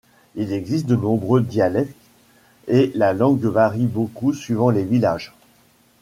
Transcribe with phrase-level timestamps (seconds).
[0.33, 1.93] Il existe de nombreux dialectes
[2.67, 5.35] et la langue varie beaucoup suivant les villages.